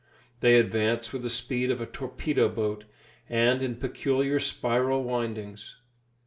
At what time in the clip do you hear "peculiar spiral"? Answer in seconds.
3.75-5.03